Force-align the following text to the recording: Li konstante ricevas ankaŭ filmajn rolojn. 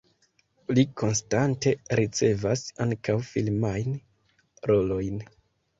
Li 0.77 0.85
konstante 1.01 1.73
ricevas 2.01 2.65
ankaŭ 2.87 3.17
filmajn 3.31 3.97
rolojn. 4.73 5.27